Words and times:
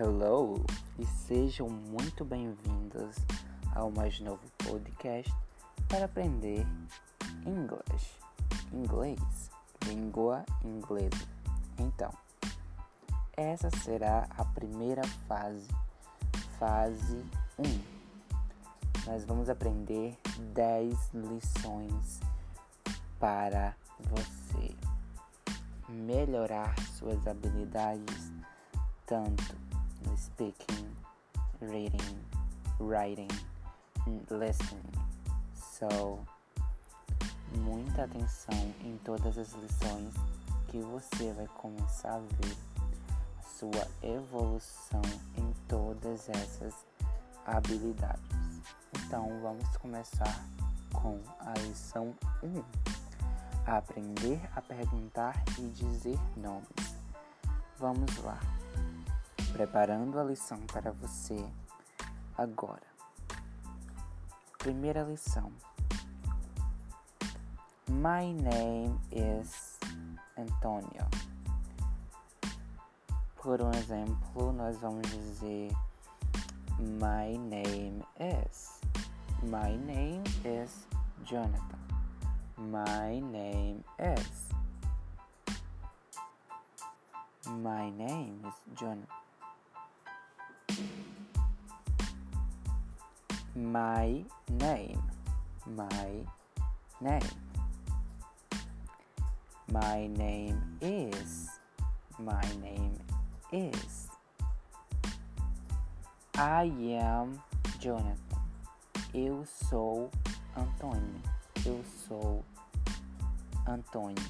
Hello 0.00 0.64
e 0.96 1.04
sejam 1.04 1.68
muito 1.68 2.24
bem-vindos 2.24 3.16
ao 3.74 3.90
mais 3.90 4.20
novo 4.20 4.40
podcast 4.58 5.34
para 5.88 6.04
aprender 6.04 6.64
inglês, 7.44 8.16
inglês, 8.72 9.50
língua 9.86 10.44
inglesa. 10.64 11.26
Então, 11.80 12.12
essa 13.36 13.70
será 13.70 14.28
a 14.38 14.44
primeira 14.44 15.02
fase, 15.26 15.66
fase 16.60 17.26
1. 17.58 17.64
Nós 19.04 19.24
vamos 19.24 19.48
aprender 19.48 20.16
10 20.54 21.10
lições 21.12 22.20
para 23.18 23.74
você 23.98 24.76
melhorar 25.88 26.78
suas 26.96 27.26
habilidades 27.26 28.32
tanto 29.04 29.67
speaking, 30.18 30.96
reading, 31.60 32.18
writing, 32.80 33.30
listening. 34.30 34.92
So, 35.54 36.18
muita 37.54 38.04
atenção 38.04 38.74
em 38.84 38.98
todas 39.04 39.38
as 39.38 39.52
lições 39.52 40.12
que 40.66 40.78
você 40.80 41.32
vai 41.32 41.46
começar 41.56 42.14
a 42.14 42.18
ver 42.18 42.56
sua 43.40 43.86
evolução 44.02 45.02
em 45.36 45.52
todas 45.68 46.28
essas 46.28 46.74
habilidades. 47.46 48.20
Então, 48.96 49.40
vamos 49.40 49.76
começar 49.76 50.44
com 50.92 51.20
a 51.40 51.52
lição 51.60 52.12
1. 52.42 52.62
Aprender 53.66 54.40
a 54.56 54.62
perguntar 54.62 55.44
e 55.58 55.68
dizer 55.68 56.18
nomes. 56.36 56.96
Vamos 57.78 58.16
lá 58.24 58.40
preparando 59.52 60.18
a 60.18 60.24
lição 60.24 60.58
para 60.72 60.92
você 60.92 61.44
agora. 62.36 62.86
Primeira 64.58 65.02
lição. 65.02 65.52
My 67.90 68.32
name 68.32 68.98
is 69.10 69.78
Antonio. 70.36 71.06
Por 73.42 73.62
um 73.62 73.70
exemplo, 73.70 74.52
nós 74.52 74.78
vamos 74.78 75.08
dizer 75.10 75.70
My 76.78 77.36
name 77.36 78.04
is. 78.20 78.80
My 79.42 79.76
name 79.76 80.22
is 80.44 80.86
Jonathan. 81.24 81.78
My 82.56 83.20
name 83.20 83.84
is. 83.98 84.48
My 87.46 87.90
name 87.90 88.40
is 88.46 88.54
Jonathan. 88.78 89.27
My 93.58 94.24
name. 94.50 95.02
My 95.66 96.24
name. 97.00 97.22
My 99.70 100.06
name 100.06 100.60
is. 100.80 101.48
My 102.18 102.40
name 102.62 102.96
is. 103.52 104.08
I 106.36 106.70
am 107.02 107.40
Jonathan. 107.80 108.16
Eu 109.12 109.44
sou 109.44 110.10
Antônio. 110.56 111.20
Eu 111.66 111.84
sou 112.06 112.44
Antônio. 113.66 114.24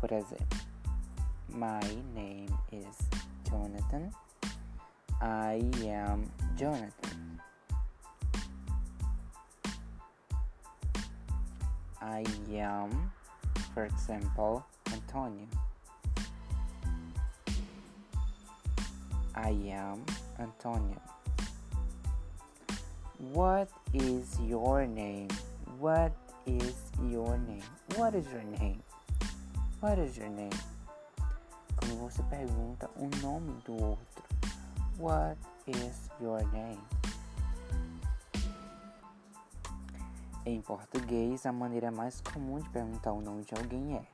Por 0.00 0.12
exemplo 0.12 0.72
my 1.54 1.80
name 2.14 2.48
is 2.72 2.96
Jonathan. 3.48 4.10
I 5.20 5.62
am 5.84 6.30
Jonathan 6.56 7.21
I 12.02 12.24
am, 12.52 13.12
for 13.74 13.84
example, 13.84 14.66
Antonio. 14.92 15.46
I 19.36 19.50
am 19.70 20.04
Antonio. 20.40 21.00
What 23.18 23.70
is 23.94 24.36
your 24.40 24.84
name? 24.84 25.28
What 25.78 26.12
is 26.44 26.74
your 27.08 27.38
name? 27.38 27.62
What 27.94 28.16
is 28.16 28.26
your 28.32 28.42
name? 28.58 28.82
What 29.78 29.98
is 29.98 30.18
your 30.18 30.28
name? 30.28 30.58
Quando 31.76 31.96
você 32.00 32.22
pergunta 32.24 32.90
o 32.96 33.08
nome 33.22 33.62
do 33.64 33.74
outro. 33.74 34.24
What 34.98 35.38
is 35.68 36.10
your 36.20 36.42
name? 36.52 36.80
Em 40.44 40.60
português, 40.60 41.46
a 41.46 41.52
maneira 41.52 41.90
mais 41.90 42.20
comum 42.20 42.58
de 42.58 42.68
perguntar 42.70 43.12
o 43.12 43.20
nome 43.20 43.44
de 43.44 43.54
alguém 43.54 43.96
é 43.96 44.04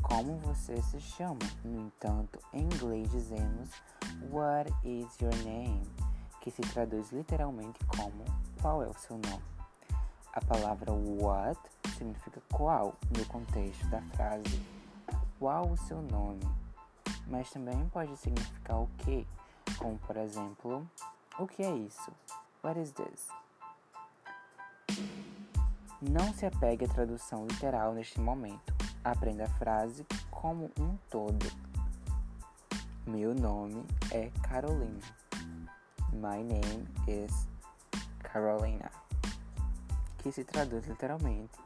como 0.00 0.38
você 0.38 0.80
se 0.82 1.00
chama. 1.00 1.40
No 1.64 1.86
entanto, 1.86 2.38
em 2.52 2.62
inglês 2.62 3.10
dizemos 3.10 3.70
What 4.30 4.72
is 4.84 5.08
your 5.20 5.34
name? 5.44 5.82
que 6.46 6.52
se 6.52 6.62
traduz 6.62 7.10
literalmente 7.10 7.80
como 7.86 8.24
qual 8.62 8.80
é 8.80 8.86
o 8.86 8.94
seu 8.94 9.18
nome. 9.18 9.42
A 10.32 10.40
palavra 10.40 10.92
what 10.92 11.60
significa 11.98 12.40
qual 12.52 12.94
no 13.18 13.26
contexto 13.26 13.84
da 13.88 14.00
frase 14.02 14.62
qual 15.40 15.68
o 15.68 15.76
seu 15.76 16.00
nome, 16.00 16.40
mas 17.26 17.50
também 17.50 17.88
pode 17.88 18.16
significar 18.16 18.80
o 18.80 18.88
que, 18.98 19.26
como 19.76 19.98
por 19.98 20.16
exemplo, 20.16 20.88
o 21.36 21.48
que 21.48 21.64
é 21.64 21.74
isso? 21.74 22.12
What 22.62 22.80
is 22.80 22.92
this? 22.92 23.28
Não 26.08 26.32
se 26.32 26.46
apegue 26.46 26.84
à 26.84 26.88
tradução 26.88 27.46
literal 27.46 27.92
neste 27.92 28.20
momento. 28.20 28.72
Aprenda 29.02 29.44
a 29.44 29.48
frase 29.48 30.06
como 30.30 30.70
um 30.78 30.96
todo. 31.10 31.44
Meu 33.04 33.34
nome 33.34 33.84
é 34.12 34.30
Carolina. 34.48 35.00
My 36.12 36.44
name 36.44 36.86
is 37.08 37.48
Carolina. 38.20 38.88
Que 40.18 40.30
se 40.30 40.44
traduz 40.44 40.86
literalmente 40.86 41.58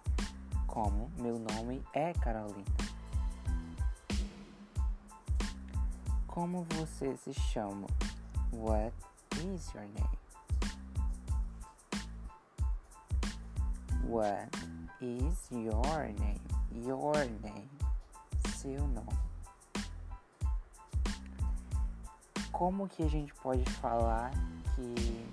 como 0.66 1.10
Meu 1.18 1.38
nome 1.38 1.82
é 1.92 2.14
Carolina. 2.14 2.64
Como 6.26 6.66
você 6.70 7.14
se 7.18 7.34
chama? 7.34 7.86
What 8.52 8.94
is 9.44 9.70
your 9.74 9.84
name? 9.84 10.29
What 14.10 14.50
is 15.00 15.38
your 15.52 16.10
name? 16.18 16.40
Your 16.84 17.14
name. 17.44 17.70
Seu 18.56 18.84
nome. 18.88 19.16
Como 22.50 22.88
que 22.88 23.04
a 23.04 23.08
gente 23.08 23.32
pode 23.34 23.64
falar 23.74 24.32
que 24.74 25.28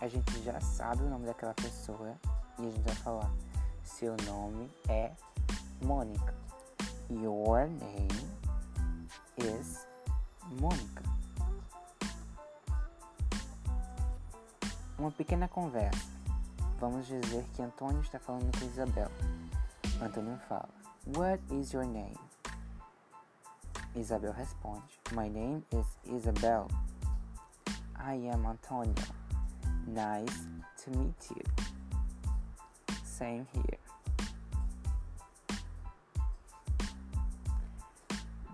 a 0.00 0.08
gente 0.08 0.42
já 0.42 0.60
sabe 0.60 1.04
o 1.04 1.08
nome 1.08 1.24
daquela 1.24 1.54
pessoa 1.54 2.16
e 2.58 2.66
a 2.66 2.70
gente 2.72 2.80
vai 2.80 2.96
falar 2.96 3.30
seu 3.84 4.16
nome 4.26 4.68
é 4.88 5.12
Mônica. 5.80 6.34
Your 7.08 7.68
name 7.68 8.08
is 9.38 9.86
Mônica. 10.60 11.04
Uma 14.98 15.12
pequena 15.12 15.46
conversa. 15.46 16.19
Vamos 16.80 17.06
dizer 17.06 17.44
que 17.54 17.60
Antônio 17.60 18.00
está 18.00 18.18
falando 18.18 18.58
com 18.58 18.64
Isabel. 18.64 19.10
Antônio 20.00 20.38
fala: 20.48 20.70
What 21.14 21.38
is 21.50 21.72
your 21.74 21.84
name? 21.84 22.16
Isabel 23.94 24.32
responde: 24.32 24.98
My 25.12 25.28
name 25.28 25.62
is 25.72 25.86
Isabel. 26.06 26.68
I 27.96 28.30
am 28.32 28.46
Antonio. 28.46 28.94
Nice 29.86 30.48
to 30.82 30.90
meet 30.96 31.30
you. 31.30 31.44
Same 33.04 33.46
here. 33.52 33.78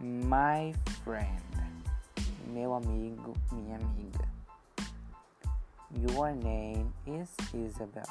My 0.01 0.75
friend. 1.05 1.31
Meu 2.49 2.75
amigo, 2.75 3.35
minha 3.53 3.77
amiga. 3.77 4.36
Your 5.95 6.33
name 6.33 6.93
is 7.07 7.31
Isabel. 7.55 8.11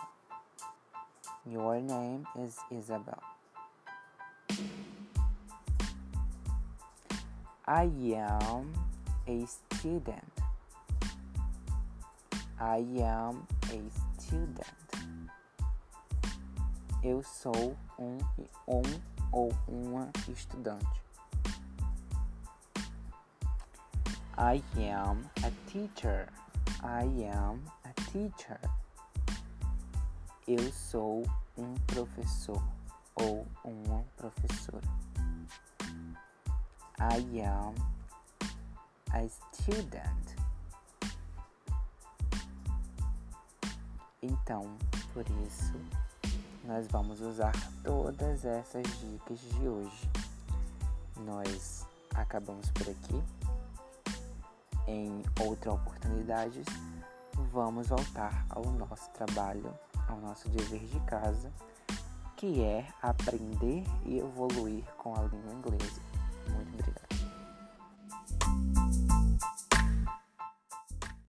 Your 1.46 1.82
name 1.82 2.26
is 2.40 2.58
Isabel. 2.72 3.22
I 7.68 7.92
am 8.16 8.72
a 9.28 9.46
student. 9.46 10.32
I 12.60 12.78
am 13.02 13.46
a 13.70 13.82
student. 14.22 14.86
Eu 17.04 17.22
sou 17.24 17.76
um, 18.00 18.18
um 18.70 18.84
ou 19.34 19.54
uma 19.68 20.10
estudante. 20.30 21.02
I 24.38 24.64
am 24.78 25.30
a 25.44 25.52
teacher. 25.70 26.30
I 26.88 27.26
am 27.34 27.64
a 27.84 27.92
teacher. 28.12 28.60
Eu 30.48 30.72
sou 30.72 31.24
um 31.58 31.74
professor 31.88 32.62
ou 33.16 33.48
uma 33.64 34.06
professora. 34.16 34.88
I 37.00 37.42
am 37.42 37.74
a 39.12 39.28
student. 39.28 40.36
Então, 44.22 44.78
por 45.12 45.26
isso, 45.48 45.74
nós 46.66 46.88
vamos 46.90 47.20
usar 47.20 47.54
todas 47.84 48.46
essas 48.46 48.86
dicas 49.00 49.40
de 49.40 49.68
hoje. 49.68 50.08
Nós 51.18 51.84
acabamos 52.14 52.70
por 52.70 52.88
aqui. 52.88 53.35
Em 54.88 55.24
outra 55.42 55.74
oportunidade, 55.74 56.62
vamos 57.52 57.88
voltar 57.88 58.46
ao 58.50 58.64
nosso 58.66 59.10
trabalho, 59.12 59.74
ao 60.08 60.18
nosso 60.18 60.48
dever 60.50 60.86
de 60.86 61.00
casa, 61.02 61.52
que 62.38 62.62
é 62.62 62.88
aprender 63.02 63.84
e 64.06 64.20
evoluir 64.20 64.84
com 64.98 65.16
a 65.16 65.24
língua 65.24 65.54
inglesa. 65.54 66.02